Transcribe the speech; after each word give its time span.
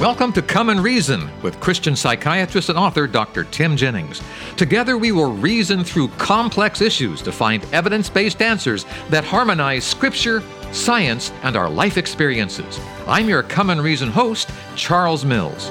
Welcome 0.00 0.32
to 0.32 0.40
Come 0.40 0.70
and 0.70 0.82
Reason 0.82 1.28
with 1.42 1.60
Christian 1.60 1.94
psychiatrist 1.94 2.70
and 2.70 2.78
author 2.78 3.06
Dr. 3.06 3.44
Tim 3.44 3.76
Jennings. 3.76 4.22
Together, 4.56 4.96
we 4.96 5.12
will 5.12 5.30
reason 5.30 5.84
through 5.84 6.08
complex 6.16 6.80
issues 6.80 7.20
to 7.20 7.30
find 7.30 7.62
evidence 7.66 8.08
based 8.08 8.40
answers 8.40 8.86
that 9.10 9.24
harmonize 9.24 9.84
Scripture, 9.84 10.42
science, 10.72 11.32
and 11.42 11.54
our 11.54 11.68
life 11.68 11.98
experiences. 11.98 12.80
I'm 13.06 13.28
your 13.28 13.42
Come 13.42 13.68
and 13.68 13.82
Reason 13.82 14.08
host, 14.08 14.48
Charles 14.74 15.26
Mills. 15.26 15.68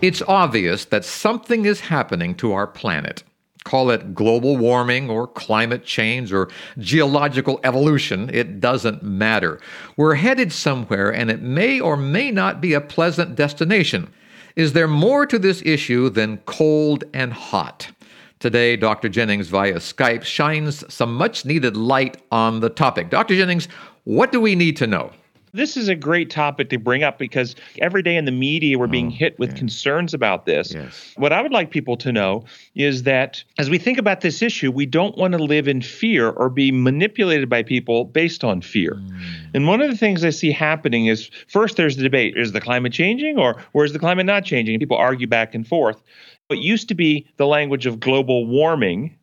It's 0.00 0.22
obvious 0.28 0.84
that 0.84 1.04
something 1.04 1.64
is 1.64 1.80
happening 1.80 2.36
to 2.36 2.52
our 2.52 2.68
planet. 2.68 3.24
Call 3.68 3.90
it 3.90 4.14
global 4.14 4.56
warming 4.56 5.10
or 5.10 5.26
climate 5.26 5.84
change 5.84 6.32
or 6.32 6.48
geological 6.78 7.60
evolution, 7.64 8.30
it 8.32 8.60
doesn't 8.60 9.02
matter. 9.02 9.60
We're 9.98 10.14
headed 10.14 10.54
somewhere 10.54 11.12
and 11.12 11.30
it 11.30 11.42
may 11.42 11.78
or 11.78 11.94
may 11.94 12.30
not 12.30 12.62
be 12.62 12.72
a 12.72 12.80
pleasant 12.80 13.34
destination. 13.36 14.10
Is 14.56 14.72
there 14.72 14.88
more 14.88 15.26
to 15.26 15.38
this 15.38 15.60
issue 15.66 16.08
than 16.08 16.38
cold 16.46 17.04
and 17.12 17.30
hot? 17.30 17.90
Today, 18.38 18.74
Dr. 18.74 19.10
Jennings 19.10 19.48
via 19.48 19.74
Skype 19.74 20.24
shines 20.24 20.82
some 20.90 21.14
much 21.14 21.44
needed 21.44 21.76
light 21.76 22.22
on 22.32 22.60
the 22.60 22.70
topic. 22.70 23.10
Dr. 23.10 23.36
Jennings, 23.36 23.68
what 24.04 24.32
do 24.32 24.40
we 24.40 24.54
need 24.54 24.78
to 24.78 24.86
know? 24.86 25.12
This 25.52 25.76
is 25.76 25.88
a 25.88 25.94
great 25.94 26.30
topic 26.30 26.70
to 26.70 26.78
bring 26.78 27.02
up 27.02 27.18
because 27.18 27.54
every 27.78 28.02
day 28.02 28.16
in 28.16 28.24
the 28.24 28.32
media 28.32 28.78
we're 28.78 28.86
being 28.86 29.08
oh, 29.08 29.10
hit 29.10 29.38
with 29.38 29.50
yeah. 29.50 29.58
concerns 29.58 30.14
about 30.14 30.46
this. 30.46 30.74
Yes. 30.74 31.12
What 31.16 31.32
I 31.32 31.42
would 31.42 31.52
like 31.52 31.70
people 31.70 31.96
to 31.98 32.12
know 32.12 32.44
is 32.74 33.04
that 33.04 33.42
as 33.58 33.70
we 33.70 33.78
think 33.78 33.98
about 33.98 34.20
this 34.20 34.42
issue, 34.42 34.70
we 34.70 34.86
don't 34.86 35.16
want 35.16 35.32
to 35.32 35.38
live 35.38 35.68
in 35.68 35.82
fear 35.82 36.30
or 36.30 36.48
be 36.48 36.70
manipulated 36.72 37.48
by 37.48 37.62
people 37.62 38.04
based 38.04 38.44
on 38.44 38.60
fear. 38.60 38.94
Mm. 38.94 39.20
And 39.54 39.66
one 39.66 39.80
of 39.80 39.90
the 39.90 39.96
things 39.96 40.24
I 40.24 40.30
see 40.30 40.52
happening 40.52 41.06
is 41.06 41.30
first 41.48 41.76
there's 41.76 41.96
the 41.96 42.02
debate 42.02 42.34
is 42.36 42.52
the 42.52 42.60
climate 42.60 42.92
changing 42.92 43.38
or, 43.38 43.62
or 43.72 43.84
is 43.84 43.92
the 43.92 43.98
climate 43.98 44.26
not 44.26 44.44
changing? 44.44 44.78
People 44.78 44.96
argue 44.96 45.26
back 45.26 45.54
and 45.54 45.66
forth. 45.66 46.02
What 46.48 46.60
used 46.60 46.88
to 46.88 46.94
be 46.94 47.26
the 47.36 47.46
language 47.46 47.86
of 47.86 48.00
global 48.00 48.46
warming 48.46 49.14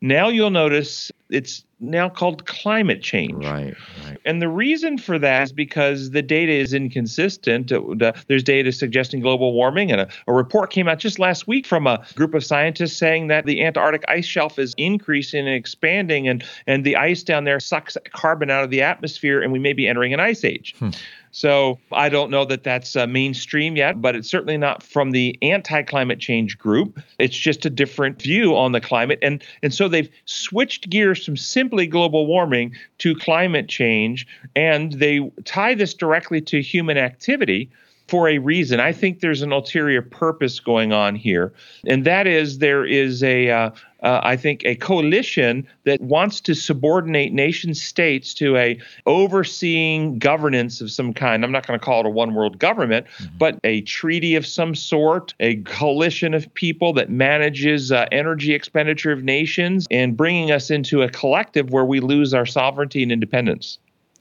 now 0.00 0.28
you'll 0.28 0.50
notice 0.50 1.12
it's 1.30 1.64
now 1.80 2.08
called 2.08 2.46
climate 2.46 3.02
change. 3.02 3.44
Right, 3.44 3.74
right. 4.04 4.18
And 4.24 4.42
the 4.42 4.48
reason 4.48 4.98
for 4.98 5.18
that 5.18 5.44
is 5.44 5.52
because 5.52 6.10
the 6.10 6.22
data 6.22 6.52
is 6.52 6.74
inconsistent. 6.74 7.72
Uh, 7.72 8.12
there's 8.28 8.42
data 8.42 8.70
suggesting 8.72 9.20
global 9.20 9.54
warming, 9.54 9.90
and 9.90 10.02
a, 10.02 10.08
a, 10.26 10.32
report 10.32 10.70
came 10.70 10.88
out 10.88 10.98
just 10.98 11.18
last 11.18 11.46
week 11.46 11.66
from 11.66 11.86
a 11.86 12.04
group 12.14 12.34
of 12.34 12.44
scientists 12.44 12.96
saying 12.96 13.28
that 13.28 13.46
the 13.46 13.64
Antarctic 13.64 14.04
ice 14.08 14.26
shelf 14.26 14.58
is 14.58 14.74
increasing 14.76 15.46
and 15.46 15.56
expanding, 15.56 16.28
and, 16.28 16.44
and 16.66 16.84
the 16.84 16.96
ice 16.96 17.22
down 17.22 17.44
there 17.44 17.60
sucks 17.60 17.96
carbon 18.12 18.50
out 18.50 18.62
of 18.62 18.70
the 18.70 18.82
atmosphere, 18.82 19.40
and 19.40 19.52
we 19.52 19.58
may 19.58 19.72
be 19.72 19.88
entering 19.88 20.12
an 20.12 20.20
ice 20.20 20.44
age. 20.44 20.74
Hmm. 20.78 20.90
So 21.32 21.78
I 21.92 22.08
don't 22.08 22.30
know 22.30 22.44
that 22.46 22.64
that's 22.64 22.96
uh, 22.96 23.06
mainstream 23.06 23.76
yet, 23.76 24.00
but 24.02 24.16
it's 24.16 24.28
certainly 24.28 24.56
not 24.56 24.82
from 24.82 25.12
the 25.12 25.38
anti-climate 25.42 26.18
change 26.18 26.58
group. 26.58 26.98
It's 27.18 27.36
just 27.36 27.64
a 27.64 27.70
different 27.70 28.20
view 28.20 28.56
on 28.56 28.72
the 28.72 28.80
climate, 28.80 29.20
and 29.22 29.42
and 29.62 29.72
so 29.72 29.86
they've 29.86 30.10
switched 30.24 30.90
gears 30.90 31.19
from 31.24 31.36
simply 31.36 31.86
global 31.86 32.26
warming 32.26 32.74
to 32.98 33.14
climate 33.14 33.68
change, 33.68 34.26
and 34.54 34.92
they 34.94 35.30
tie 35.44 35.74
this 35.74 35.94
directly 35.94 36.40
to 36.40 36.60
human 36.60 36.96
activity 36.98 37.70
for 38.10 38.28
a 38.28 38.38
reason. 38.38 38.80
I 38.80 38.92
think 38.92 39.20
there's 39.20 39.40
an 39.40 39.52
ulterior 39.52 40.02
purpose 40.02 40.58
going 40.58 40.92
on 40.92 41.14
here, 41.14 41.52
and 41.86 42.04
that 42.04 42.26
is 42.26 42.58
there 42.58 42.84
is 42.84 43.22
a, 43.22 43.50
uh, 43.50 43.70
uh, 44.02 44.20
I 44.24 44.36
think, 44.36 44.64
a 44.64 44.74
coalition 44.74 45.64
that 45.84 46.00
wants 46.00 46.40
to 46.40 46.54
subordinate 46.56 47.32
nation 47.32 47.72
states 47.72 48.34
to 48.34 48.56
a 48.56 48.80
overseeing 49.06 50.18
governance 50.18 50.80
of 50.80 50.90
some 50.90 51.14
kind. 51.14 51.44
I'm 51.44 51.52
not 51.52 51.64
going 51.68 51.78
to 51.78 51.84
call 51.84 52.00
it 52.00 52.06
a 52.06 52.10
one 52.10 52.34
world 52.34 52.58
government, 52.58 53.06
mm-hmm. 53.06 53.38
but 53.38 53.60
a 53.62 53.82
treaty 53.82 54.34
of 54.34 54.44
some 54.44 54.74
sort, 54.74 55.32
a 55.38 55.56
coalition 55.62 56.34
of 56.34 56.52
people 56.54 56.92
that 56.94 57.10
manages 57.10 57.92
uh, 57.92 58.06
energy 58.10 58.54
expenditure 58.54 59.12
of 59.12 59.22
nations 59.22 59.86
and 59.88 60.16
bringing 60.16 60.50
us 60.50 60.68
into 60.68 61.02
a 61.02 61.08
collective 61.08 61.70
where 61.70 61.84
we 61.84 62.00
lose 62.00 62.34
our 62.34 62.46
sovereignty 62.46 63.04
and 63.04 63.12
independence. 63.12 63.78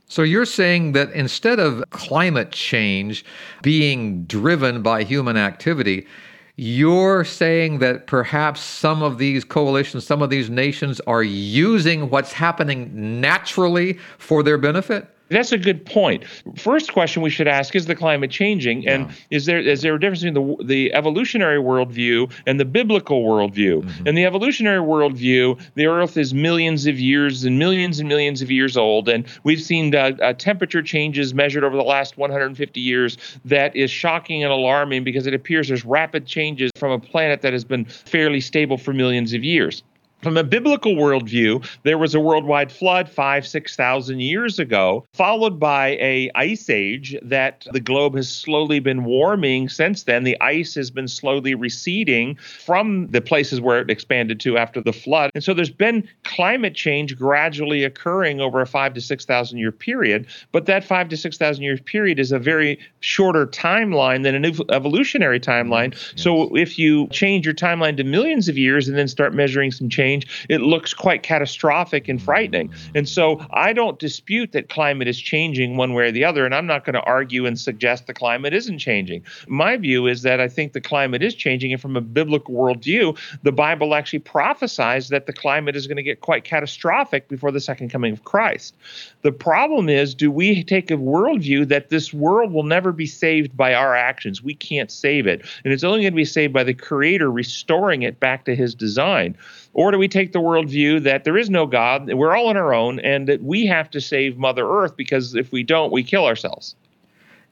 So 0.10 0.24
you're 0.24 0.46
saying 0.46 0.94
that 0.94 1.12
instead 1.12 1.60
of 1.60 1.84
climate 1.92 2.52
change 2.52 3.24
being 3.62 4.24
driven 4.26 4.82
by 4.82 5.04
human 5.04 5.38
activity, 5.38 6.08
you're 6.56 7.24
saying 7.24 7.78
that 7.80 8.08
perhaps 8.08 8.60
some 8.60 9.04
of 9.04 9.20
these 9.20 9.46
coalitions, 9.46 10.06
some 10.08 10.24
of 10.24 10.32
these 10.32 10.50
nations 10.50 11.00
are 11.02 11.22
using 11.22 12.10
what's 12.10 12.34
happening 12.34 13.22
naturally 13.22 14.00
for 14.18 14.42
their 14.42 14.58
benefit? 14.58 15.08
That's 15.30 15.52
a 15.52 15.58
good 15.58 15.86
point. 15.86 16.26
First 16.58 16.94
question 16.94 17.22
we 17.22 17.30
should 17.30 17.48
ask 17.48 17.76
is 17.76 17.86
the 17.86 17.96
climate 17.96 18.32
changing, 18.32 18.88
and 18.88 19.08
yeah. 19.08 19.16
is 19.30 19.46
there 19.46 19.60
is 19.60 19.82
there 19.82 19.96
a 19.96 20.00
difference 20.00 20.24
between 20.24 20.58
the 20.58 20.64
the 20.64 20.94
evolutionary 20.94 21.60
worldview 21.60 22.32
and 22.48 22.60
the 22.60 22.66
biblical 22.66 23.24
worldview? 23.24 23.84
Mm-hmm. 23.84 24.08
In 24.08 24.16
the 24.16 24.26
evolutionary 24.26 24.80
worldview, 24.80 25.62
the 25.76 25.86
Earth 25.86 26.18
is 26.18 26.34
millions 26.34 26.88
of 26.88 27.00
years 27.00 27.44
and 27.44 27.60
millions 27.60 28.00
and 28.00 28.10
millions 28.10 28.42
of 28.42 28.50
years 28.50 28.76
old, 28.76 29.08
and 29.08 29.26
we've 29.44 29.62
seen 29.62 29.94
uh, 29.94 30.12
uh, 30.22 30.34
temperature 30.34 30.82
changes 30.82 31.34
measured 31.34 31.64
over 31.64 31.76
the 31.76 31.84
last 31.84 32.18
150 32.18 32.80
years 32.80 33.18
that 33.46 33.76
is 33.76 33.92
shocking 33.92 34.44
and 34.44 34.52
alarming 34.52 35.04
because 35.04 35.28
it 35.28 35.34
appears 35.34 35.68
there's 35.68 35.86
rapid 35.86 36.26
changes 36.26 36.72
from 36.76 36.92
a 36.92 37.00
planet 37.00 37.42
that 37.42 37.54
has 37.54 37.64
been 37.64 37.86
fairly 37.86 38.42
stable 38.42 38.78
for 38.78 38.94
millions 38.94 39.34
of 39.34 39.44
years. 39.44 39.84
From 40.22 40.36
a 40.36 40.44
biblical 40.44 40.96
worldview, 40.96 41.66
there 41.84 41.98
was 41.98 42.14
a 42.14 42.20
worldwide 42.20 42.72
flood 42.72 43.10
five, 43.10 43.48
six 43.48 43.78
thousand 43.78 44.20
years 44.20 44.60
ago, 44.60 45.06
followed 45.14 45.60
by 45.60 45.92
a 46.02 46.30
ice 46.36 46.70
age 46.70 47.16
that 47.22 47.66
the 47.72 47.80
globe 47.80 48.16
has 48.16 48.30
slowly 48.30 48.80
been 48.80 49.06
warming 49.06 49.70
since 49.70 50.04
then. 50.04 50.26
The 50.26 50.40
ice 50.42 50.76
has 50.76 50.92
been 50.92 51.08
slowly 51.08 51.56
receding 51.56 52.36
from 52.36 53.08
the 53.08 53.22
places 53.22 53.62
where 53.62 53.80
it 53.80 53.90
expanded 53.90 54.42
to 54.42 54.58
after 54.58 54.82
the 54.82 54.92
flood. 54.92 55.32
And 55.36 55.44
so 55.44 55.54
there's 55.54 55.70
been 55.70 56.06
climate 56.26 56.76
change 56.76 57.18
gradually 57.18 57.86
occurring 57.86 58.42
over 58.42 58.60
a 58.60 58.68
five 58.68 58.94
to 58.96 59.02
six 59.02 59.24
thousand 59.24 59.60
year 59.60 59.72
period. 59.72 60.28
But 60.52 60.66
that 60.66 60.84
five 60.84 61.08
to 61.10 61.18
six 61.18 61.38
thousand 61.38 61.64
year 61.64 61.78
period 61.78 62.20
is 62.20 62.34
a 62.34 62.40
very 62.40 62.78
shorter 63.00 63.48
timeline 63.48 64.24
than 64.24 64.36
an 64.36 64.44
evolutionary 64.70 65.40
timeline. 65.40 65.92
Yes. 65.92 66.14
So 66.18 66.54
if 66.58 66.78
you 66.78 67.08
change 67.08 67.46
your 67.46 67.56
timeline 67.56 67.96
to 67.96 68.04
millions 68.04 68.50
of 68.50 68.58
years 68.58 68.90
and 68.90 68.98
then 68.98 69.08
start 69.08 69.34
measuring 69.34 69.72
some 69.72 69.88
change, 69.88 70.09
change, 70.10 70.46
it 70.50 70.62
looks 70.62 70.94
quite 70.94 71.24
catastrophic 71.24 72.08
and 72.08 72.22
frightening. 72.22 72.72
And 72.96 73.08
so 73.08 73.46
I 73.52 73.74
don't 73.74 74.00
dispute 74.00 74.52
that 74.54 74.70
climate 74.70 75.08
is 75.08 75.20
changing 75.20 75.78
one 75.78 75.94
way 75.94 76.08
or 76.08 76.12
the 76.12 76.26
other, 76.26 76.46
and 76.46 76.56
I'm 76.56 76.66
not 76.66 76.86
going 76.86 76.96
to 76.96 77.02
argue 77.02 77.46
and 77.46 77.60
suggest 77.60 78.08
the 78.08 78.14
climate 78.14 78.54
isn't 78.54 78.80
changing. 78.80 79.24
My 79.48 79.78
view 79.78 80.08
is 80.08 80.22
that 80.24 80.40
I 80.40 80.48
think 80.48 80.74
the 80.74 80.82
climate 80.82 81.22
is 81.22 81.36
changing, 81.36 81.72
and 81.72 81.82
from 81.82 81.96
a 81.96 82.02
biblical 82.02 82.56
worldview, 82.56 83.18
the 83.44 83.52
Bible 83.52 83.96
actually 83.96 84.20
prophesies 84.20 85.10
that 85.10 85.26
the 85.26 85.34
climate 85.34 85.76
is 85.76 85.88
going 85.88 85.98
to 85.98 86.04
get 86.04 86.22
quite 86.22 86.44
catastrophic 86.44 87.28
before 87.28 87.52
the 87.52 87.60
second 87.62 87.90
coming 87.90 88.14
of 88.14 88.24
Christ. 88.24 88.76
The 89.22 89.32
problem 89.32 89.90
is, 89.90 90.16
do 90.16 90.32
we 90.32 90.64
take 90.64 90.92
a 90.92 90.96
worldview 90.96 91.68
that 91.68 91.90
this 91.90 92.14
world 92.14 92.52
will 92.52 92.64
never 92.64 92.92
be 92.92 93.06
saved 93.06 93.56
by 93.56 93.74
our 93.74 93.96
actions? 93.96 94.42
We 94.42 94.56
can't 94.56 94.92
save 94.92 95.28
it, 95.28 95.46
and 95.64 95.74
it's 95.74 95.84
only 95.84 96.02
going 96.02 96.14
to 96.14 96.16
be 96.16 96.26
saved 96.26 96.54
by 96.54 96.64
the 96.64 96.74
Creator 96.74 97.32
restoring 97.32 98.02
it 98.04 98.20
back 98.20 98.46
to 98.46 98.56
His 98.56 98.74
design. 98.74 99.38
Or 99.74 99.92
do 99.92 99.98
we 99.98 100.08
take 100.08 100.32
the 100.32 100.40
worldview 100.40 101.04
that 101.04 101.24
there 101.24 101.38
is 101.38 101.50
no 101.50 101.66
God, 101.66 102.12
we're 102.14 102.36
all 102.36 102.48
on 102.48 102.58
our 102.58 102.74
own, 102.74 103.00
and 103.00 103.28
that 103.28 103.44
we 103.44 103.66
have 103.68 103.90
to 103.92 104.02
save 104.02 104.38
Mother 104.38 104.68
Earth 104.68 104.96
because 104.98 105.36
if 105.36 105.52
we 105.52 105.64
don't, 105.64 105.92
we 105.92 106.04
kill 106.04 106.26
ourselves? 106.26 106.76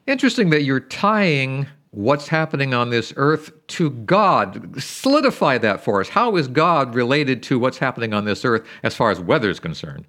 Interesting 0.06 0.50
that 0.50 0.62
you're 0.62 0.80
tying 0.80 1.66
what's 1.90 2.28
happening 2.28 2.74
on 2.74 2.90
this 2.90 3.12
earth 3.16 3.50
to 3.68 3.90
God. 3.90 4.82
Solidify 4.82 5.58
that 5.58 5.82
for 5.82 6.00
us. 6.00 6.08
How 6.08 6.36
is 6.36 6.48
God 6.48 6.94
related 6.94 7.42
to 7.44 7.58
what's 7.58 7.78
happening 7.78 8.12
on 8.12 8.24
this 8.24 8.44
earth 8.44 8.66
as 8.82 8.94
far 8.94 9.10
as 9.10 9.20
weather 9.20 9.50
is 9.50 9.60
concerned? 9.60 10.06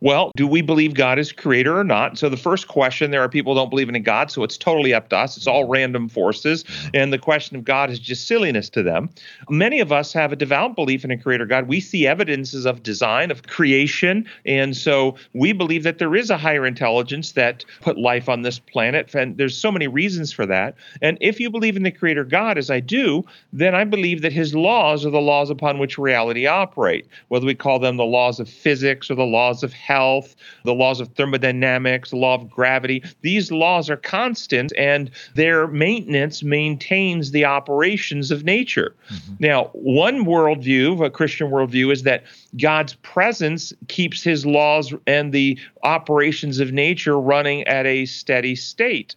Well, 0.00 0.32
do 0.36 0.46
we 0.46 0.62
believe 0.62 0.94
God 0.94 1.18
is 1.18 1.32
creator 1.32 1.78
or 1.78 1.84
not? 1.84 2.18
So 2.18 2.28
the 2.28 2.36
first 2.36 2.68
question, 2.68 3.10
there 3.10 3.22
are 3.22 3.28
people 3.28 3.54
who 3.54 3.60
don't 3.60 3.70
believe 3.70 3.88
in 3.88 3.94
a 3.94 4.00
God, 4.00 4.30
so 4.30 4.42
it's 4.42 4.56
totally 4.56 4.92
up 4.92 5.08
to 5.10 5.16
us. 5.16 5.36
It's 5.36 5.46
all 5.46 5.68
random 5.68 6.08
forces. 6.08 6.64
And 6.92 7.12
the 7.12 7.18
question 7.18 7.56
of 7.56 7.64
God 7.64 7.90
is 7.90 7.98
just 7.98 8.26
silliness 8.26 8.68
to 8.70 8.82
them. 8.82 9.10
Many 9.48 9.80
of 9.80 9.92
us 9.92 10.12
have 10.12 10.32
a 10.32 10.36
devout 10.36 10.74
belief 10.74 11.04
in 11.04 11.10
a 11.10 11.18
creator 11.18 11.46
God. 11.46 11.68
We 11.68 11.80
see 11.80 12.06
evidences 12.06 12.66
of 12.66 12.82
design, 12.82 13.30
of 13.30 13.46
creation. 13.46 14.26
And 14.44 14.76
so 14.76 15.16
we 15.34 15.52
believe 15.52 15.84
that 15.84 15.98
there 15.98 16.14
is 16.14 16.30
a 16.30 16.36
higher 16.36 16.66
intelligence 16.66 17.32
that 17.32 17.64
put 17.80 17.98
life 17.98 18.28
on 18.28 18.42
this 18.42 18.58
planet. 18.58 19.14
And 19.14 19.36
there's 19.36 19.56
so 19.56 19.70
many 19.70 19.88
reasons 19.88 20.32
for 20.32 20.46
that. 20.46 20.74
And 21.00 21.18
if 21.20 21.38
you 21.38 21.50
believe 21.50 21.76
in 21.76 21.82
the 21.82 21.90
creator 21.90 22.24
God, 22.24 22.58
as 22.58 22.70
I 22.70 22.80
do, 22.80 23.24
then 23.52 23.74
I 23.74 23.84
believe 23.84 24.22
that 24.22 24.32
his 24.32 24.54
laws 24.54 25.06
are 25.06 25.10
the 25.10 25.20
laws 25.20 25.50
upon 25.50 25.78
which 25.78 25.98
reality 25.98 26.46
operate, 26.46 27.06
whether 27.28 27.46
we 27.46 27.54
call 27.54 27.78
them 27.78 27.96
the 27.96 28.04
laws 28.04 28.40
of 28.40 28.48
physics 28.48 29.10
or 29.10 29.14
the 29.14 29.24
laws 29.24 29.62
of 29.62 29.71
health, 29.72 30.34
the 30.64 30.74
laws 30.74 31.00
of 31.00 31.08
thermodynamics, 31.08 32.10
the 32.10 32.16
law 32.16 32.34
of 32.34 32.50
gravity. 32.50 33.02
These 33.22 33.50
laws 33.50 33.90
are 33.90 33.96
constant 33.96 34.72
and 34.76 35.10
their 35.34 35.66
maintenance 35.66 36.42
maintains 36.42 37.30
the 37.30 37.44
operations 37.44 38.30
of 38.30 38.44
nature. 38.44 38.94
Mm-hmm. 39.10 39.34
Now, 39.40 39.70
one 39.72 40.24
worldview, 40.24 41.04
a 41.04 41.10
Christian 41.10 41.50
worldview, 41.50 41.92
is 41.92 42.02
that 42.02 42.24
God's 42.60 42.94
presence 42.96 43.72
keeps 43.88 44.22
his 44.22 44.44
laws 44.44 44.92
and 45.06 45.32
the 45.32 45.58
operations 45.82 46.60
of 46.60 46.72
nature 46.72 47.18
running 47.18 47.62
at 47.64 47.86
a 47.86 48.06
steady 48.06 48.56
state. 48.56 49.14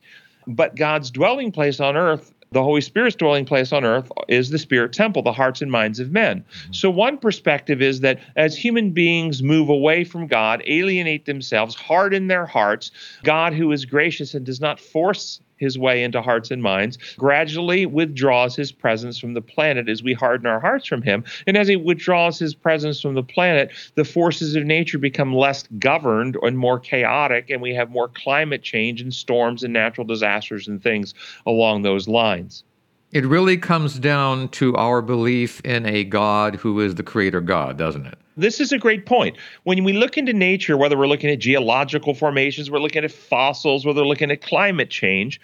But 0.48 0.76
God's 0.76 1.10
dwelling 1.10 1.52
place 1.52 1.80
on 1.80 1.98
earth 1.98 2.35
the 2.56 2.64
Holy 2.64 2.80
Spirit's 2.80 3.18
dwelling 3.18 3.44
place 3.44 3.74
on 3.74 3.84
earth 3.84 4.10
is 4.30 4.50
the 4.50 4.58
spirit 4.58 4.94
temple, 4.94 5.22
the 5.22 5.34
hearts 5.34 5.62
and 5.62 5.70
minds 5.70 6.00
of 6.00 6.14
men. 6.14 6.40
Mm-hmm. 6.40 6.72
So, 6.72 6.90
one 6.90 7.18
perspective 7.18 7.82
is 7.82 8.00
that 8.00 8.22
as 8.38 8.56
human 8.56 8.92
beings 8.92 9.44
move 9.44 9.68
away 9.68 10.06
from 10.06 10.26
God, 10.26 10.64
alienate 10.66 11.26
themselves, 11.26 11.76
harden 11.76 12.28
their 12.28 12.46
hearts, 12.46 12.92
God, 13.24 13.54
who 13.54 13.74
is 13.74 13.84
gracious 13.84 14.34
and 14.34 14.46
does 14.46 14.62
not 14.62 14.80
force 14.80 15.42
his 15.58 15.78
way 15.78 16.04
into 16.04 16.22
hearts 16.22 16.52
and 16.52 16.62
minds, 16.62 16.98
gradually 17.18 17.86
withdraws 17.86 18.56
his 18.56 18.72
presence 18.72 19.20
from 19.20 19.34
the 19.34 19.42
planet 19.42 19.90
as 19.90 20.04
we 20.04 20.14
harden 20.14 20.48
our 20.48 20.60
hearts 20.60 20.88
from 20.88 21.02
him. 21.02 21.24
And 21.48 21.58
as 21.58 21.68
he 21.68 21.76
withdraws 21.76 22.40
his 22.40 22.54
presence 22.54 23.02
from 23.02 23.16
the 23.16 23.24
planet, 23.24 23.72
the 23.96 24.06
forces 24.06 24.56
of 24.56 24.66
nature 24.66 24.98
become 24.98 25.34
less 25.34 25.64
governed 25.80 26.38
and 26.42 26.58
more 26.58 26.80
chaotic, 26.80 27.50
and 27.50 27.62
we 27.62 27.74
have 27.74 27.90
more 27.90 28.08
climate 28.10 28.64
change 28.64 29.02
and 29.02 29.14
storms 29.14 29.64
and 29.64 29.74
natural 29.74 30.06
disasters 30.06 30.68
and 30.68 30.82
things 30.82 31.14
along 31.46 31.82
those 31.82 32.08
lines. 32.08 32.64
It 33.12 33.26
really 33.26 33.58
comes 33.58 33.98
down 33.98 34.50
to 34.50 34.76
our 34.76 35.02
belief 35.02 35.62
in 35.62 35.86
a 35.86 36.04
God 36.04 36.56
who 36.56 36.82
is 36.82 36.96
the 36.96 37.04
creator 37.04 37.40
God, 37.40 37.78
doesn't 37.78 38.06
it? 38.06 38.18
This 38.38 38.60
is 38.60 38.72
a 38.72 38.78
great 38.78 39.06
point. 39.06 39.38
When 39.64 39.84
we 39.84 39.94
look 39.94 40.18
into 40.18 40.34
nature, 40.34 40.78
whether 40.78 40.98
we're 40.98 41.08
looking 41.08 41.30
at 41.30 41.40
geological 41.40 42.14
formations, 42.14 42.70
we're 42.70 42.80
looking 42.80 43.04
at 43.04 43.12
fossils, 43.12 43.86
whether 43.86 44.02
we're 44.02 44.08
looking 44.08 44.32
at 44.32 44.42
climate 44.42 44.90
change, 44.90 45.40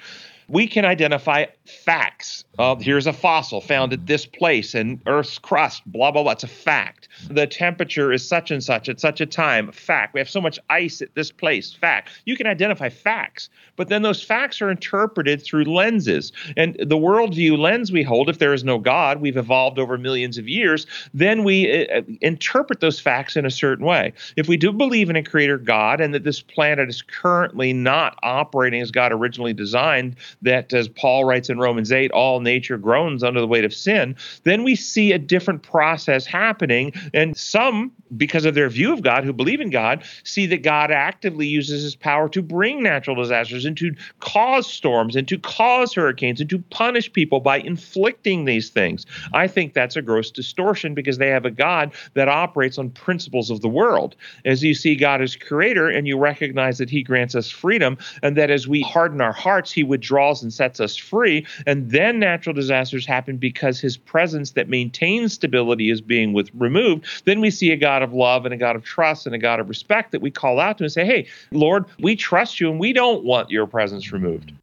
we 0.52 0.68
can 0.68 0.84
identify 0.84 1.46
facts. 1.66 2.44
Uh, 2.60 2.76
here's 2.76 3.08
a 3.08 3.14
fossil 3.14 3.62
found 3.62 3.94
at 3.94 4.06
this 4.06 4.26
place 4.26 4.76
in 4.76 5.02
Earth's 5.08 5.40
crust, 5.40 5.82
blah, 5.86 6.12
blah, 6.12 6.24
blah. 6.24 6.34
It's 6.34 6.44
a 6.44 6.48
fact. 6.48 7.08
The 7.30 7.48
temperature 7.48 8.12
is 8.12 8.28
such 8.28 8.52
and 8.52 8.62
such 8.62 8.90
at 8.90 9.00
such 9.00 9.22
a 9.22 9.26
time, 9.26 9.72
fact. 9.72 10.14
We 10.14 10.20
have 10.20 10.30
so 10.30 10.42
much 10.42 10.60
ice 10.70 11.02
at 11.02 11.16
this 11.16 11.32
place, 11.32 11.72
fact. 11.72 12.10
You 12.26 12.36
can 12.36 12.48
identify 12.48 12.90
facts, 12.90 13.50
but 13.78 13.88
then 13.88 14.02
those 14.02 14.22
facts 14.22 14.62
are 14.62 14.70
interpreted 14.70 15.42
through 15.42 15.64
lenses. 15.64 16.34
And 16.58 16.76
the 16.76 16.98
worldview 16.98 17.58
lens 17.58 17.92
we 17.92 18.04
hold, 18.04 18.30
if 18.30 18.40
there 18.40 18.54
is 18.54 18.66
no 18.66 18.78
God, 18.78 19.22
we've 19.22 19.38
evolved 19.38 19.80
over 19.80 19.98
millions 19.98 20.38
of 20.38 20.50
years, 20.50 20.86
then 21.14 21.46
we 21.46 21.88
uh, 21.88 22.00
uh 22.00 22.02
interpret 22.20 22.82
those 22.82 23.00
facts 23.00 23.38
in 23.38 23.46
a 23.46 23.52
certain 23.52 23.86
way. 23.86 24.12
If 24.36 24.50
we 24.50 24.58
do 24.58 24.74
believe 24.74 25.10
in 25.10 25.16
a 25.16 25.24
creator 25.24 25.58
God 25.58 26.02
and 26.02 26.14
that 26.14 26.26
this 26.26 26.42
planet 26.42 26.90
is 26.90 27.02
currently 27.02 27.72
not 27.72 28.20
operating 28.22 28.82
as 28.82 28.92
God 28.92 29.14
originally 29.14 29.54
designed, 29.54 30.18
that 30.42 30.74
as 30.74 30.88
Paul 30.88 31.26
writes 31.26 31.50
in 31.50 31.60
Romans 31.60 31.92
8, 31.92 32.12
all 32.12 32.40
nature 32.40 32.78
groans 32.78 33.24
under 33.24 33.40
the 33.40 33.48
weight 33.48 33.66
of 33.66 33.74
sin, 33.74 34.16
then 34.44 34.64
we 34.64 34.76
see 34.76 35.12
a 35.12 35.20
different 35.20 35.64
process 35.64 36.26
happening. 36.26 36.94
And 37.14 37.38
some, 37.38 37.92
because 38.18 38.46
of 38.46 38.56
their 38.56 38.70
view 38.70 38.94
of 38.94 39.02
God, 39.02 39.24
who 39.24 39.34
believe 39.34 39.62
in 39.62 39.70
God, 39.70 40.04
see 40.24 40.46
that 40.48 40.64
God 40.64 40.92
actively 40.92 41.48
uses 41.48 41.84
his 41.84 41.96
power 41.96 42.28
to 42.30 42.42
bring 42.42 42.82
natural 42.82 43.16
disasters 43.16 43.66
and 43.66 43.78
to 43.78 43.94
cause 44.20 44.68
storms 44.68 45.16
and 45.16 45.28
to 45.28 45.38
cause 45.38 45.94
hurricanes 45.94 46.42
and 46.42 46.50
to 46.50 46.60
punish 46.60 47.12
people 47.12 47.40
by 47.40 47.60
inflicting 47.60 48.46
these 48.46 48.70
things. 48.70 49.06
I 49.34 49.48
think 49.48 49.74
that's 49.74 49.96
a 49.96 50.02
gross 50.02 50.32
distortion 50.32 50.94
because 50.94 51.18
they 51.18 51.30
have 51.30 51.46
a 51.46 51.52
God 51.52 51.94
that 52.14 52.28
operates 52.28 52.78
on 52.78 52.90
principles 52.90 53.50
of 53.50 53.62
the 53.62 53.70
world. 53.70 54.16
As 54.46 54.64
you 54.64 54.74
see 54.74 54.96
God 54.96 55.22
as 55.22 55.36
creator 55.36 55.90
and 55.90 56.08
you 56.08 56.18
recognize 56.18 56.78
that 56.78 56.90
he 56.90 57.04
grants 57.04 57.36
us 57.36 57.50
freedom 57.50 57.98
and 58.24 58.36
that 58.38 58.50
as 58.50 58.68
we 58.68 58.82
harden 58.82 59.22
our 59.22 59.34
hearts, 59.34 59.72
he 59.72 59.84
withdraws 59.84 60.31
and 60.42 60.54
sets 60.54 60.80
us 60.80 60.96
free. 60.96 61.46
And 61.66 61.92
then 61.92 62.20
natural 62.20 62.54
disasters 62.54 63.06
happen 63.06 63.38
because 63.38 63.80
his 63.80 63.98
presence 63.98 64.52
that 64.52 64.70
maintains 64.70 65.34
stability 65.34 65.90
is 65.90 66.00
being 66.00 66.32
with 66.32 66.50
removed. 66.54 67.06
Then 67.26 67.42
we 67.42 67.52
see 67.52 67.72
a 67.72 67.78
God 67.78 68.02
of 68.02 68.14
love 68.14 68.46
and 68.46 68.54
a 68.54 68.58
God 68.58 68.76
of 68.76 68.84
trust 68.84 69.26
and 69.26 69.36
a 69.36 69.40
God 69.40 69.60
of 69.60 69.68
respect 69.68 70.12
that 70.12 70.22
we 70.22 70.32
call 70.32 70.60
out 70.60 70.78
to 70.78 70.86
and 70.86 70.94
say, 70.94 71.06
Hey, 71.06 71.28
Lord, 71.52 71.86
we 72.00 72.16
trust 72.16 72.60
you 72.62 72.70
and 72.72 72.80
we 72.80 72.94
don't 72.94 73.24
want 73.26 73.50
your 73.50 73.68
presence 73.68 74.12
removed. 74.12 74.54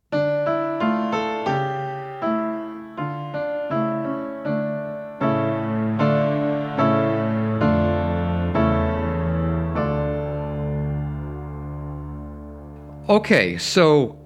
Okay, 13.08 13.56
so 13.56 14.17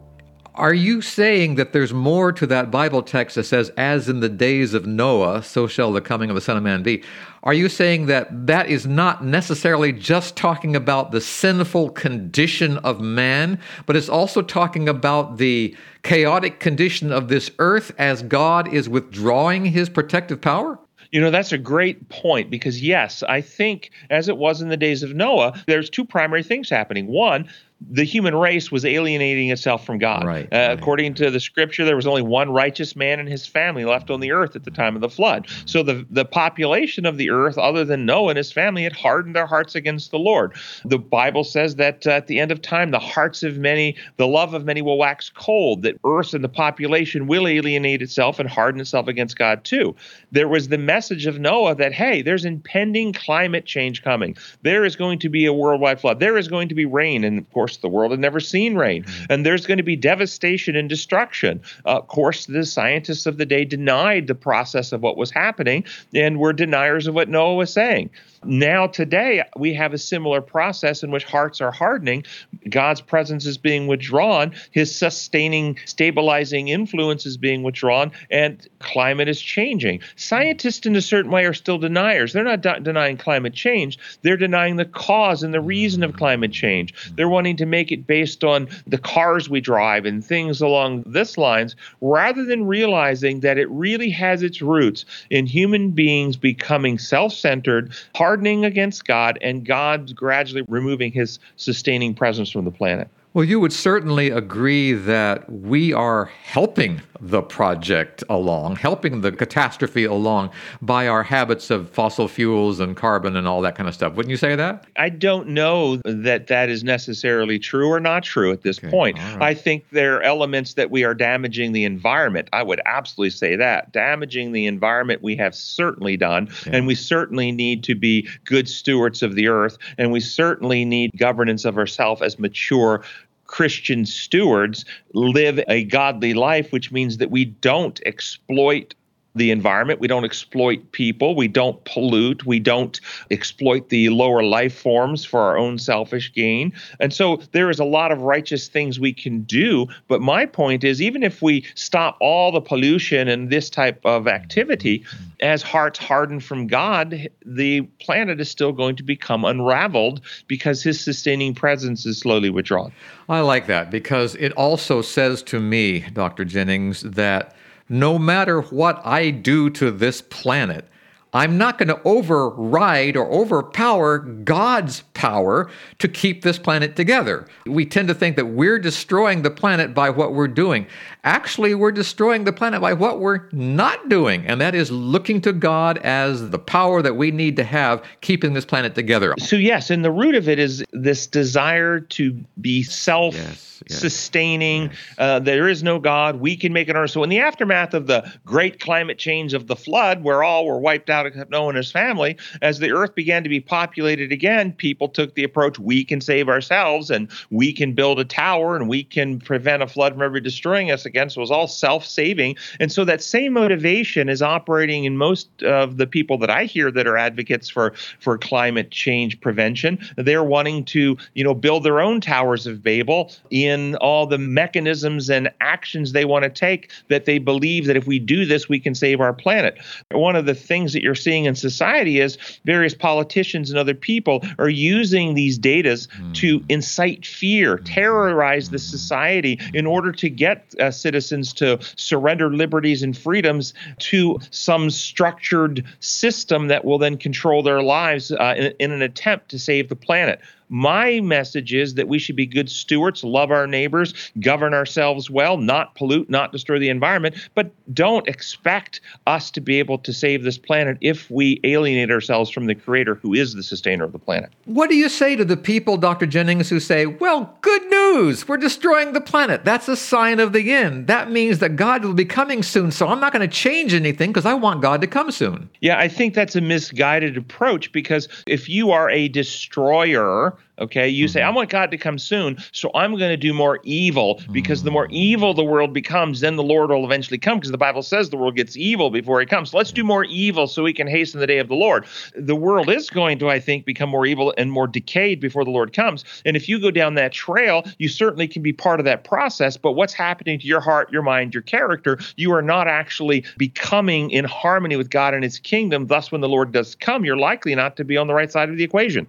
are 0.54 0.74
you 0.74 1.00
saying 1.00 1.54
that 1.54 1.72
there's 1.72 1.94
more 1.94 2.30
to 2.32 2.46
that 2.46 2.70
Bible 2.70 3.02
text 3.02 3.36
that 3.36 3.44
says, 3.44 3.70
as 3.70 4.08
in 4.08 4.20
the 4.20 4.28
days 4.28 4.74
of 4.74 4.84
Noah, 4.84 5.42
so 5.42 5.66
shall 5.66 5.92
the 5.92 6.02
coming 6.02 6.28
of 6.28 6.34
the 6.34 6.42
Son 6.42 6.58
of 6.58 6.62
Man 6.62 6.82
be? 6.82 7.02
Are 7.42 7.54
you 7.54 7.70
saying 7.70 8.06
that 8.06 8.46
that 8.46 8.68
is 8.68 8.86
not 8.86 9.24
necessarily 9.24 9.92
just 9.92 10.36
talking 10.36 10.76
about 10.76 11.10
the 11.10 11.20
sinful 11.22 11.90
condition 11.90 12.76
of 12.78 13.00
man, 13.00 13.58
but 13.86 13.96
it's 13.96 14.10
also 14.10 14.42
talking 14.42 14.88
about 14.88 15.38
the 15.38 15.74
chaotic 16.02 16.60
condition 16.60 17.12
of 17.12 17.28
this 17.28 17.50
earth 17.58 17.92
as 17.98 18.22
God 18.22 18.72
is 18.72 18.88
withdrawing 18.88 19.64
his 19.64 19.88
protective 19.88 20.40
power? 20.40 20.78
You 21.12 21.20
know, 21.20 21.30
that's 21.30 21.52
a 21.52 21.58
great 21.58 22.08
point 22.08 22.50
because, 22.50 22.82
yes, 22.82 23.22
I 23.22 23.40
think 23.42 23.90
as 24.08 24.28
it 24.28 24.38
was 24.38 24.62
in 24.62 24.70
the 24.70 24.78
days 24.78 25.02
of 25.02 25.14
Noah, 25.14 25.62
there's 25.66 25.90
two 25.90 26.06
primary 26.06 26.42
things 26.42 26.70
happening. 26.70 27.06
One, 27.06 27.48
the 27.90 28.04
human 28.04 28.34
race 28.34 28.70
was 28.70 28.84
alienating 28.84 29.50
itself 29.50 29.84
from 29.84 29.98
God. 29.98 30.24
Right, 30.24 30.48
uh, 30.52 30.56
right. 30.56 30.78
According 30.78 31.14
to 31.14 31.30
the 31.30 31.40
scripture, 31.40 31.84
there 31.84 31.96
was 31.96 32.06
only 32.06 32.22
one 32.22 32.50
righteous 32.50 32.94
man 32.96 33.20
and 33.20 33.28
his 33.28 33.46
family 33.46 33.84
left 33.84 34.10
on 34.10 34.20
the 34.20 34.32
earth 34.32 34.56
at 34.56 34.64
the 34.64 34.70
time 34.70 34.94
of 34.94 35.00
the 35.00 35.08
flood. 35.08 35.46
So 35.66 35.82
the, 35.82 36.06
the 36.10 36.24
population 36.24 37.06
of 37.06 37.16
the 37.16 37.30
earth, 37.30 37.58
other 37.58 37.84
than 37.84 38.06
Noah 38.06 38.30
and 38.30 38.36
his 38.36 38.52
family, 38.52 38.82
had 38.84 38.92
hardened 38.92 39.34
their 39.34 39.46
hearts 39.46 39.74
against 39.74 40.10
the 40.10 40.18
Lord. 40.18 40.54
The 40.84 40.98
Bible 40.98 41.44
says 41.44 41.76
that 41.76 42.06
uh, 42.06 42.10
at 42.10 42.26
the 42.26 42.40
end 42.40 42.50
of 42.50 42.62
time, 42.62 42.90
the 42.90 42.98
hearts 42.98 43.42
of 43.42 43.58
many, 43.58 43.96
the 44.16 44.26
love 44.26 44.54
of 44.54 44.64
many 44.64 44.82
will 44.82 44.98
wax 44.98 45.30
cold, 45.30 45.82
that 45.82 45.98
earth 46.04 46.34
and 46.34 46.44
the 46.44 46.48
population 46.48 47.26
will 47.26 47.46
alienate 47.46 48.02
itself 48.02 48.38
and 48.38 48.48
harden 48.48 48.80
itself 48.80 49.08
against 49.08 49.38
God 49.38 49.64
too. 49.64 49.94
There 50.30 50.48
was 50.48 50.68
the 50.68 50.78
message 50.78 51.26
of 51.26 51.38
Noah 51.38 51.74
that, 51.76 51.92
hey, 51.92 52.22
there's 52.22 52.44
impending 52.44 53.12
climate 53.12 53.64
change 53.64 54.02
coming. 54.02 54.36
There 54.62 54.84
is 54.84 54.96
going 54.96 55.18
to 55.20 55.28
be 55.28 55.46
a 55.46 55.52
worldwide 55.52 56.00
flood. 56.00 56.20
There 56.20 56.36
is 56.36 56.48
going 56.48 56.68
to 56.68 56.74
be 56.74 56.84
rain. 56.84 57.24
And 57.24 57.38
of 57.38 57.50
course, 57.52 57.71
course, 57.72 57.80
the 57.80 57.88
world 57.88 58.10
had 58.10 58.20
never 58.20 58.40
seen 58.40 58.74
rain. 58.74 59.04
Mm-hmm. 59.04 59.32
And 59.32 59.46
there's 59.46 59.66
going 59.66 59.78
to 59.78 59.84
be 59.84 59.96
devastation 59.96 60.76
and 60.76 60.88
destruction. 60.88 61.60
Uh, 61.84 61.98
of 61.98 62.08
course, 62.08 62.46
the 62.46 62.64
scientists 62.64 63.26
of 63.26 63.38
the 63.38 63.46
day 63.46 63.64
denied 63.64 64.26
the 64.26 64.34
process 64.34 64.92
of 64.92 65.02
what 65.02 65.16
was 65.16 65.30
happening 65.30 65.84
and 66.14 66.38
were 66.38 66.52
deniers 66.52 67.06
of 67.06 67.14
what 67.14 67.28
Noah 67.28 67.54
was 67.54 67.72
saying. 67.72 68.10
Now, 68.44 68.88
today, 68.88 69.44
we 69.56 69.72
have 69.74 69.92
a 69.94 69.98
similar 69.98 70.40
process 70.40 71.04
in 71.04 71.12
which 71.12 71.24
hearts 71.24 71.60
are 71.60 71.70
hardening. 71.70 72.24
God's 72.68 73.00
presence 73.00 73.46
is 73.46 73.56
being 73.56 73.86
withdrawn, 73.86 74.52
his 74.72 74.94
sustaining, 74.94 75.78
stabilizing 75.84 76.68
influence 76.68 77.24
is 77.24 77.36
being 77.36 77.62
withdrawn, 77.62 78.10
and 78.30 78.66
climate 78.80 79.28
is 79.28 79.40
changing. 79.40 80.00
Scientists, 80.16 80.86
in 80.86 80.96
a 80.96 81.00
certain 81.00 81.30
way, 81.30 81.44
are 81.44 81.54
still 81.54 81.78
deniers. 81.78 82.32
They're 82.32 82.42
not 82.42 82.62
de- 82.62 82.80
denying 82.80 83.16
climate 83.16 83.54
change, 83.54 83.98
they're 84.22 84.36
denying 84.36 84.76
the 84.76 84.86
cause 84.86 85.44
and 85.44 85.54
the 85.54 85.60
reason 85.60 86.02
of 86.02 86.16
climate 86.16 86.52
change. 86.52 86.94
They're 87.14 87.28
wanting 87.28 87.58
to 87.58 87.61
make 87.66 87.92
it 87.92 88.06
based 88.06 88.44
on 88.44 88.68
the 88.86 88.98
cars 88.98 89.48
we 89.48 89.60
drive 89.60 90.04
and 90.04 90.24
things 90.24 90.60
along 90.60 91.02
this 91.06 91.36
lines, 91.38 91.76
rather 92.00 92.44
than 92.44 92.66
realizing 92.66 93.40
that 93.40 93.58
it 93.58 93.68
really 93.70 94.10
has 94.10 94.42
its 94.42 94.62
roots 94.62 95.04
in 95.30 95.46
human 95.46 95.90
beings 95.90 96.36
becoming 96.36 96.98
self 96.98 97.32
centered, 97.32 97.92
hardening 98.14 98.64
against 98.64 99.06
God, 99.06 99.38
and 99.42 99.64
God 99.64 100.14
gradually 100.14 100.64
removing 100.68 101.12
his 101.12 101.38
sustaining 101.56 102.14
presence 102.14 102.50
from 102.50 102.64
the 102.64 102.70
planet. 102.70 103.08
Well, 103.34 103.44
you 103.46 103.60
would 103.60 103.72
certainly 103.72 104.28
agree 104.28 104.92
that 104.92 105.50
we 105.50 105.94
are 105.94 106.26
helping 106.26 107.00
the 107.18 107.40
project 107.40 108.24
along, 108.28 108.76
helping 108.76 109.20
the 109.20 109.30
catastrophe 109.30 110.04
along 110.04 110.50
by 110.82 111.06
our 111.06 111.22
habits 111.22 111.70
of 111.70 111.88
fossil 111.88 112.26
fuels 112.26 112.80
and 112.80 112.96
carbon 112.96 113.36
and 113.36 113.46
all 113.46 113.62
that 113.62 113.76
kind 113.76 113.88
of 113.88 113.94
stuff. 113.94 114.14
Wouldn't 114.14 114.30
you 114.30 114.36
say 114.36 114.56
that? 114.56 114.86
I 114.96 115.08
don't 115.08 115.48
know 115.48 115.96
that 116.04 116.48
that 116.48 116.68
is 116.68 116.82
necessarily 116.82 117.60
true 117.60 117.88
or 117.88 118.00
not 118.00 118.24
true 118.24 118.50
at 118.50 118.62
this 118.62 118.78
okay, 118.78 118.90
point. 118.90 119.18
Right. 119.18 119.42
I 119.42 119.54
think 119.54 119.88
there 119.90 120.16
are 120.16 120.22
elements 120.22 120.74
that 120.74 120.90
we 120.90 121.04
are 121.04 121.14
damaging 121.14 121.72
the 121.72 121.84
environment. 121.84 122.48
I 122.52 122.64
would 122.64 122.80
absolutely 122.86 123.30
say 123.30 123.54
that. 123.54 123.92
Damaging 123.92 124.50
the 124.50 124.66
environment 124.66 125.22
we 125.22 125.36
have 125.36 125.54
certainly 125.54 126.16
done, 126.16 126.48
yeah. 126.66 126.76
and 126.76 126.86
we 126.88 126.96
certainly 126.96 127.52
need 127.52 127.84
to 127.84 127.94
be 127.94 128.28
good 128.44 128.68
stewards 128.68 129.22
of 129.22 129.36
the 129.36 129.46
earth, 129.46 129.78
and 129.96 130.10
we 130.10 130.20
certainly 130.20 130.84
need 130.84 131.12
governance 131.16 131.64
of 131.64 131.78
ourselves 131.78 132.20
as 132.20 132.38
mature 132.38 133.04
Christian 133.52 134.06
stewards 134.06 134.84
live 135.12 135.60
a 135.68 135.84
godly 135.84 136.32
life, 136.34 136.72
which 136.72 136.90
means 136.90 137.18
that 137.18 137.30
we 137.30 137.44
don't 137.44 138.00
exploit 138.06 138.94
the 139.34 139.50
environment. 139.50 140.00
We 140.00 140.08
don't 140.08 140.24
exploit 140.24 140.92
people. 140.92 141.34
We 141.34 141.48
don't 141.48 141.82
pollute. 141.84 142.44
We 142.44 142.58
don't 142.58 143.00
exploit 143.30 143.88
the 143.88 144.10
lower 144.10 144.42
life 144.42 144.78
forms 144.78 145.24
for 145.24 145.40
our 145.40 145.56
own 145.56 145.78
selfish 145.78 146.32
gain. 146.32 146.72
And 147.00 147.12
so 147.12 147.40
there 147.52 147.70
is 147.70 147.78
a 147.78 147.84
lot 147.84 148.12
of 148.12 148.22
righteous 148.22 148.68
things 148.68 149.00
we 149.00 149.12
can 149.12 149.42
do. 149.42 149.86
But 150.08 150.20
my 150.20 150.46
point 150.46 150.84
is, 150.84 151.00
even 151.00 151.22
if 151.22 151.40
we 151.40 151.64
stop 151.74 152.16
all 152.20 152.52
the 152.52 152.60
pollution 152.60 153.28
and 153.28 153.50
this 153.50 153.70
type 153.70 154.04
of 154.04 154.28
activity, 154.28 155.04
as 155.40 155.62
hearts 155.62 155.98
harden 155.98 156.40
from 156.40 156.66
God, 156.66 157.28
the 157.44 157.82
planet 158.00 158.40
is 158.40 158.50
still 158.50 158.72
going 158.72 158.96
to 158.96 159.02
become 159.02 159.44
unraveled 159.44 160.20
because 160.46 160.82
his 160.82 161.00
sustaining 161.00 161.54
presence 161.54 162.06
is 162.06 162.18
slowly 162.18 162.50
withdrawn. 162.50 162.92
I 163.28 163.40
like 163.40 163.66
that 163.66 163.90
because 163.90 164.34
it 164.36 164.52
also 164.52 165.00
says 165.02 165.42
to 165.44 165.58
me, 165.58 166.00
Dr. 166.00 166.44
Jennings, 166.44 167.00
that 167.02 167.56
no 167.88 168.18
matter 168.18 168.60
what 168.60 169.04
I 169.04 169.30
do 169.30 169.70
to 169.70 169.90
this 169.90 170.22
planet, 170.22 170.86
I'm 171.34 171.56
not 171.56 171.78
going 171.78 171.88
to 171.88 172.00
override 172.04 173.16
or 173.16 173.26
overpower 173.30 174.18
God's 174.18 175.02
power 175.14 175.70
to 175.98 176.08
keep 176.08 176.42
this 176.42 176.58
planet 176.58 176.94
together. 176.94 177.46
We 177.64 177.86
tend 177.86 178.08
to 178.08 178.14
think 178.14 178.36
that 178.36 178.46
we're 178.46 178.78
destroying 178.78 179.40
the 179.40 179.50
planet 179.50 179.94
by 179.94 180.10
what 180.10 180.34
we're 180.34 180.48
doing. 180.48 180.86
Actually, 181.24 181.74
we're 181.74 181.92
destroying 181.92 182.44
the 182.44 182.52
planet 182.52 182.82
by 182.82 182.92
what 182.92 183.20
we're 183.20 183.48
not 183.52 184.10
doing, 184.10 184.46
and 184.46 184.60
that 184.60 184.74
is 184.74 184.90
looking 184.90 185.40
to 185.42 185.54
God 185.54 185.98
as 185.98 186.50
the 186.50 186.58
power 186.58 187.00
that 187.00 187.14
we 187.14 187.30
need 187.30 187.56
to 187.56 187.64
have 187.64 188.02
keeping 188.20 188.52
this 188.52 188.66
planet 188.66 188.94
together. 188.94 189.34
So, 189.38 189.56
yes, 189.56 189.88
and 189.88 190.04
the 190.04 190.10
root 190.10 190.34
of 190.34 190.48
it 190.48 190.58
is 190.58 190.84
this 190.92 191.26
desire 191.26 192.00
to 192.00 192.38
be 192.60 192.82
self. 192.82 193.34
Yes 193.34 193.72
sustaining. 193.88 194.84
Yes. 194.84 194.98
Uh, 195.18 195.38
there 195.40 195.68
is 195.68 195.82
no 195.82 195.98
God. 195.98 196.36
We 196.36 196.56
can 196.56 196.72
make 196.72 196.88
it 196.88 196.96
our. 196.96 197.06
So 197.06 197.22
in 197.22 197.30
the 197.30 197.40
aftermath 197.40 197.94
of 197.94 198.06
the 198.06 198.30
great 198.44 198.80
climate 198.80 199.18
change 199.18 199.54
of 199.54 199.66
the 199.66 199.76
flood, 199.76 200.22
where 200.22 200.42
all 200.42 200.66
were 200.66 200.78
wiped 200.78 201.10
out 201.10 201.21
except 201.26 201.50
Noah 201.50 201.68
and 201.68 201.76
his 201.76 201.90
family, 201.90 202.36
as 202.60 202.78
the 202.78 202.92
earth 202.92 203.14
began 203.14 203.42
to 203.42 203.48
be 203.48 203.60
populated 203.60 204.32
again, 204.32 204.72
people 204.72 205.08
took 205.08 205.34
the 205.34 205.44
approach: 205.44 205.78
we 205.78 206.04
can 206.04 206.20
save 206.20 206.48
ourselves, 206.48 207.10
and 207.10 207.30
we 207.50 207.72
can 207.72 207.92
build 207.92 208.18
a 208.20 208.24
tower, 208.24 208.76
and 208.76 208.88
we 208.88 209.04
can 209.04 209.38
prevent 209.40 209.82
a 209.82 209.86
flood 209.86 210.12
from 210.12 210.22
ever 210.22 210.40
destroying 210.40 210.90
us 210.90 211.04
again. 211.04 211.30
So 211.30 211.40
it 211.40 211.42
was 211.42 211.50
all 211.50 211.68
self-saving, 211.68 212.56
and 212.80 212.90
so 212.92 213.04
that 213.04 213.22
same 213.22 213.52
motivation 213.52 214.28
is 214.28 214.42
operating 214.42 215.04
in 215.04 215.16
most 215.16 215.62
of 215.62 215.96
the 215.96 216.06
people 216.06 216.38
that 216.38 216.50
I 216.50 216.64
hear 216.64 216.90
that 216.90 217.06
are 217.06 217.16
advocates 217.16 217.68
for 217.68 217.92
for 218.20 218.38
climate 218.38 218.90
change 218.90 219.40
prevention. 219.40 219.98
They're 220.16 220.44
wanting 220.44 220.84
to, 220.86 221.16
you 221.34 221.44
know, 221.44 221.54
build 221.54 221.84
their 221.84 222.00
own 222.00 222.20
towers 222.20 222.66
of 222.66 222.82
Babel 222.82 223.32
in 223.50 223.96
all 223.96 224.26
the 224.26 224.38
mechanisms 224.38 225.30
and 225.30 225.50
actions 225.60 226.12
they 226.12 226.24
want 226.24 226.44
to 226.44 226.50
take 226.50 226.90
that 227.08 227.24
they 227.24 227.38
believe 227.38 227.86
that 227.86 227.96
if 227.96 228.06
we 228.06 228.18
do 228.18 228.44
this, 228.44 228.68
we 228.68 228.80
can 228.80 228.94
save 228.94 229.20
our 229.20 229.32
planet. 229.32 229.78
One 230.10 230.36
of 230.36 230.46
the 230.46 230.54
things 230.54 230.92
that 230.92 231.02
you're 231.02 231.11
seeing 231.14 231.44
in 231.44 231.54
society 231.54 232.20
is 232.20 232.38
various 232.64 232.94
politicians 232.94 233.70
and 233.70 233.78
other 233.78 233.94
people 233.94 234.42
are 234.58 234.68
using 234.68 235.34
these 235.34 235.58
data 235.58 235.82
mm. 235.92 236.34
to 236.34 236.64
incite 236.68 237.26
fear, 237.26 237.76
hmm. 237.76 237.84
terrorize 237.84 238.70
the 238.70 238.78
society 238.78 239.58
in 239.74 239.86
order 239.86 240.12
to 240.12 240.28
get 240.28 240.74
uh, 240.80 240.90
citizens 240.90 241.52
to 241.52 241.78
surrender 241.96 242.54
liberties 242.54 243.02
and 243.02 243.16
freedoms 243.16 243.74
to 243.98 244.38
some 244.50 244.90
structured 244.90 245.84
system 246.00 246.68
that 246.68 246.84
will 246.84 246.98
then 246.98 247.16
control 247.16 247.62
their 247.62 247.82
lives 247.82 248.32
uh, 248.32 248.54
in, 248.56 248.72
in 248.78 248.92
an 248.92 249.02
attempt 249.02 249.48
to 249.50 249.58
save 249.58 249.88
the 249.88 249.96
planet. 249.96 250.40
My 250.72 251.20
message 251.20 251.74
is 251.74 251.94
that 251.96 252.08
we 252.08 252.18
should 252.18 252.34
be 252.34 252.46
good 252.46 252.70
stewards, 252.70 253.22
love 253.22 253.50
our 253.50 253.66
neighbors, 253.66 254.32
govern 254.40 254.72
ourselves 254.72 255.28
well, 255.28 255.58
not 255.58 255.94
pollute, 255.94 256.30
not 256.30 256.50
destroy 256.50 256.78
the 256.78 256.88
environment, 256.88 257.34
but 257.54 257.70
don't 257.92 258.26
expect 258.26 259.02
us 259.26 259.50
to 259.50 259.60
be 259.60 259.78
able 259.78 259.98
to 259.98 260.14
save 260.14 260.44
this 260.44 260.56
planet 260.56 260.96
if 261.02 261.30
we 261.30 261.60
alienate 261.64 262.10
ourselves 262.10 262.48
from 262.48 262.64
the 262.64 262.74
creator 262.74 263.16
who 263.16 263.34
is 263.34 263.52
the 263.52 263.62
sustainer 263.62 264.04
of 264.04 264.12
the 264.12 264.18
planet. 264.18 264.50
What 264.64 264.88
do 264.88 264.96
you 264.96 265.10
say 265.10 265.36
to 265.36 265.44
the 265.44 265.58
people, 265.58 265.98
Dr. 265.98 266.24
Jennings, 266.24 266.70
who 266.70 266.80
say, 266.80 267.04
well, 267.04 267.54
good 267.60 267.84
news, 267.90 268.48
we're 268.48 268.56
destroying 268.56 269.12
the 269.12 269.20
planet. 269.20 269.66
That's 269.66 269.88
a 269.88 269.96
sign 269.96 270.40
of 270.40 270.54
the 270.54 270.72
end. 270.72 271.06
That 271.06 271.30
means 271.30 271.58
that 271.58 271.76
God 271.76 272.02
will 272.02 272.14
be 272.14 272.24
coming 272.24 272.62
soon, 272.62 272.92
so 272.92 273.08
I'm 273.08 273.20
not 273.20 273.34
going 273.34 273.46
to 273.46 273.54
change 273.54 273.92
anything 273.92 274.30
because 274.30 274.46
I 274.46 274.54
want 274.54 274.80
God 274.80 275.02
to 275.02 275.06
come 275.06 275.30
soon. 275.32 275.68
Yeah, 275.82 275.98
I 275.98 276.08
think 276.08 276.32
that's 276.32 276.56
a 276.56 276.62
misguided 276.62 277.36
approach 277.36 277.92
because 277.92 278.26
if 278.46 278.70
you 278.70 278.90
are 278.90 279.10
a 279.10 279.28
destroyer, 279.28 280.56
Okay, 280.78 281.06
you 281.06 281.26
mm-hmm. 281.26 281.32
say, 281.32 281.42
I 281.42 281.50
want 281.50 281.68
God 281.68 281.90
to 281.90 281.98
come 281.98 282.18
soon, 282.18 282.56
so 282.72 282.90
I'm 282.94 283.10
going 283.12 283.30
to 283.30 283.36
do 283.36 283.52
more 283.52 283.78
evil 283.84 284.40
because 284.52 284.80
mm-hmm. 284.80 284.86
the 284.86 284.90
more 284.90 285.06
mm. 285.06 285.12
evil 285.12 285.52
the 285.52 285.62
world 285.62 285.92
becomes, 285.92 286.40
then 286.40 286.56
the 286.56 286.62
Lord 286.62 286.90
will 286.90 287.04
eventually 287.04 287.36
come 287.36 287.58
because 287.58 287.70
the 287.70 287.78
Bible 287.78 288.02
says 288.02 288.30
the 288.30 288.38
world 288.38 288.56
gets 288.56 288.74
evil 288.76 289.10
before 289.10 289.38
he 289.38 289.46
comes. 289.46 289.70
So 289.70 289.76
let's 289.76 289.92
do 289.92 290.02
more 290.02 290.24
evil 290.24 290.66
so 290.66 290.82
we 290.82 290.94
can 290.94 291.06
hasten 291.06 291.40
the 291.40 291.46
day 291.46 291.58
of 291.58 291.68
the 291.68 291.74
Lord. 291.74 292.06
The 292.34 292.56
world 292.56 292.88
is 292.88 293.10
going 293.10 293.38
to, 293.40 293.50
I 293.50 293.60
think, 293.60 293.84
become 293.84 294.08
more 294.08 294.24
evil 294.24 294.54
and 294.56 294.72
more 294.72 294.86
decayed 294.86 295.40
before 295.40 295.64
the 295.64 295.70
Lord 295.70 295.92
comes. 295.92 296.24
And 296.46 296.56
if 296.56 296.70
you 296.70 296.80
go 296.80 296.90
down 296.90 297.14
that 297.14 297.32
trail, 297.32 297.84
you 297.98 298.08
certainly 298.08 298.48
can 298.48 298.62
be 298.62 298.72
part 298.72 298.98
of 298.98 299.04
that 299.04 299.24
process. 299.24 299.76
But 299.76 299.92
what's 299.92 300.14
happening 300.14 300.58
to 300.58 300.66
your 300.66 300.80
heart, 300.80 301.12
your 301.12 301.22
mind, 301.22 301.52
your 301.52 301.62
character, 301.62 302.18
you 302.36 302.50
are 302.52 302.62
not 302.62 302.88
actually 302.88 303.44
becoming 303.58 304.30
in 304.30 304.46
harmony 304.46 304.96
with 304.96 305.10
God 305.10 305.34
and 305.34 305.44
his 305.44 305.58
kingdom. 305.58 306.06
Thus, 306.06 306.32
when 306.32 306.40
the 306.40 306.48
Lord 306.48 306.72
does 306.72 306.94
come, 306.94 307.26
you're 307.26 307.36
likely 307.36 307.74
not 307.74 307.96
to 307.98 308.04
be 308.04 308.16
on 308.16 308.26
the 308.26 308.34
right 308.34 308.50
side 308.50 308.70
of 308.70 308.78
the 308.78 308.84
equation. 308.84 309.26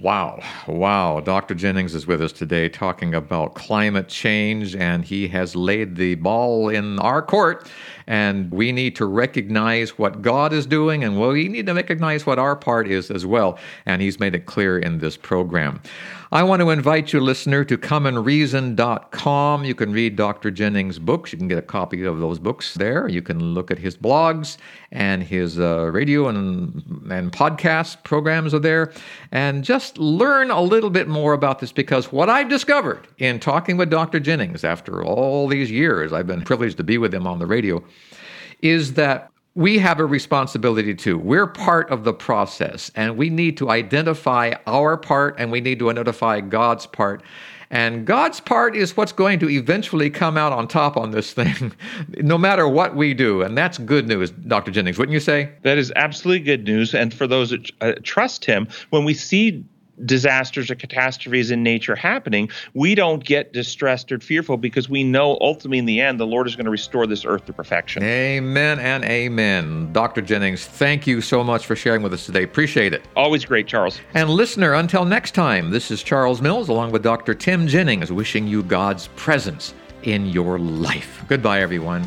Wow. 0.00 0.40
Wow. 0.66 1.20
Dr. 1.20 1.54
Jennings 1.54 1.94
is 1.94 2.06
with 2.06 2.22
us 2.22 2.32
today 2.32 2.70
talking 2.70 3.14
about 3.14 3.54
climate 3.54 4.08
change, 4.08 4.74
and 4.74 5.04
he 5.04 5.28
has 5.28 5.54
laid 5.54 5.96
the 5.96 6.14
ball 6.14 6.70
in 6.70 6.98
our 7.00 7.20
court. 7.20 7.68
And 8.06 8.50
we 8.50 8.72
need 8.72 8.96
to 8.96 9.06
recognize 9.06 9.98
what 9.98 10.22
God 10.22 10.52
is 10.52 10.66
doing, 10.66 11.04
and 11.04 11.20
we 11.20 11.48
need 11.48 11.66
to 11.66 11.74
recognize 11.74 12.26
what 12.26 12.38
our 12.38 12.56
part 12.56 12.88
is 12.88 13.10
as 13.10 13.24
well. 13.24 13.58
And 13.86 14.02
he's 14.02 14.20
made 14.20 14.34
it 14.34 14.46
clear 14.46 14.78
in 14.78 14.98
this 14.98 15.16
program. 15.16 15.80
I 16.34 16.42
want 16.42 16.62
to 16.62 16.70
invite 16.70 17.12
you, 17.12 17.20
listener, 17.20 17.62
to 17.66 17.78
comeandreason.com. 17.78 19.64
You 19.64 19.74
can 19.76 19.92
read 19.92 20.16
Dr. 20.16 20.50
Jennings' 20.50 20.98
books. 20.98 21.30
You 21.30 21.38
can 21.38 21.46
get 21.46 21.58
a 21.58 21.62
copy 21.62 22.02
of 22.02 22.18
those 22.18 22.40
books 22.40 22.74
there. 22.74 23.06
You 23.06 23.22
can 23.22 23.54
look 23.54 23.70
at 23.70 23.78
his 23.78 23.96
blogs 23.96 24.56
and 24.90 25.22
his 25.22 25.60
uh, 25.60 25.90
radio 25.92 26.26
and, 26.26 26.82
and 27.08 27.30
podcast 27.30 28.02
programs 28.02 28.52
are 28.52 28.58
there. 28.58 28.92
And 29.30 29.62
just 29.62 29.96
learn 29.96 30.50
a 30.50 30.60
little 30.60 30.90
bit 30.90 31.06
more 31.06 31.34
about 31.34 31.60
this 31.60 31.70
because 31.70 32.10
what 32.10 32.28
I've 32.28 32.48
discovered 32.48 33.06
in 33.18 33.38
talking 33.38 33.76
with 33.76 33.90
Dr. 33.90 34.18
Jennings 34.18 34.64
after 34.64 35.04
all 35.04 35.46
these 35.46 35.70
years, 35.70 36.12
I've 36.12 36.26
been 36.26 36.42
privileged 36.42 36.78
to 36.78 36.84
be 36.84 36.98
with 36.98 37.14
him 37.14 37.28
on 37.28 37.38
the 37.38 37.46
radio, 37.46 37.80
is 38.62 38.94
that 38.94 39.30
we 39.54 39.78
have 39.78 40.00
a 40.00 40.06
responsibility 40.06 40.94
too. 40.94 41.16
We're 41.16 41.46
part 41.46 41.90
of 41.90 42.04
the 42.04 42.12
process, 42.12 42.90
and 42.96 43.16
we 43.16 43.30
need 43.30 43.56
to 43.58 43.70
identify 43.70 44.54
our 44.66 44.96
part 44.96 45.36
and 45.38 45.52
we 45.52 45.60
need 45.60 45.78
to 45.78 45.90
identify 45.90 46.40
God's 46.40 46.86
part. 46.86 47.22
And 47.70 48.06
God's 48.06 48.40
part 48.40 48.76
is 48.76 48.96
what's 48.96 49.12
going 49.12 49.38
to 49.40 49.48
eventually 49.48 50.10
come 50.10 50.36
out 50.36 50.52
on 50.52 50.68
top 50.68 50.96
on 50.96 51.10
this 51.10 51.32
thing, 51.32 51.72
no 52.18 52.38
matter 52.38 52.68
what 52.68 52.94
we 52.94 53.14
do. 53.14 53.42
And 53.42 53.56
that's 53.56 53.78
good 53.78 54.06
news, 54.06 54.30
Dr. 54.30 54.70
Jennings, 54.70 54.98
wouldn't 54.98 55.12
you 55.14 55.20
say? 55.20 55.50
That 55.62 55.78
is 55.78 55.92
absolutely 55.96 56.44
good 56.44 56.64
news. 56.64 56.94
And 56.94 57.12
for 57.12 57.26
those 57.26 57.50
that 57.50 57.70
uh, 57.80 57.92
trust 58.02 58.44
Him, 58.44 58.68
when 58.90 59.04
we 59.04 59.14
see 59.14 59.64
disasters 60.04 60.70
or 60.70 60.74
catastrophes 60.74 61.50
in 61.50 61.62
nature 61.62 61.94
happening, 61.94 62.50
we 62.74 62.94
don't 62.94 63.24
get 63.24 63.52
distressed 63.52 64.10
or 64.10 64.18
fearful 64.18 64.56
because 64.56 64.88
we 64.88 65.04
know 65.04 65.38
ultimately 65.40 65.78
in 65.78 65.86
the 65.86 66.00
end 66.00 66.18
the 66.18 66.26
Lord 66.26 66.46
is 66.46 66.56
going 66.56 66.64
to 66.64 66.70
restore 66.70 67.06
this 67.06 67.24
earth 67.24 67.46
to 67.46 67.52
perfection. 67.52 68.02
Amen 68.02 68.78
and 68.78 69.04
amen. 69.04 69.92
Dr. 69.92 70.20
Jennings, 70.20 70.66
thank 70.66 71.06
you 71.06 71.20
so 71.20 71.44
much 71.44 71.66
for 71.66 71.76
sharing 71.76 72.02
with 72.02 72.12
us 72.12 72.26
today. 72.26 72.42
Appreciate 72.42 72.92
it. 72.92 73.02
Always 73.16 73.44
great, 73.44 73.66
Charles. 73.66 74.00
And 74.14 74.30
listener, 74.30 74.74
until 74.74 75.04
next 75.04 75.34
time, 75.34 75.70
this 75.70 75.90
is 75.90 76.02
Charles 76.02 76.40
Mills 76.40 76.68
along 76.68 76.92
with 76.92 77.02
Dr. 77.02 77.34
Tim 77.34 77.66
Jennings 77.66 78.10
wishing 78.12 78.46
you 78.46 78.62
God's 78.62 79.08
presence 79.16 79.74
in 80.02 80.26
your 80.26 80.58
life. 80.58 81.24
Goodbye, 81.28 81.60
everyone. 81.60 82.06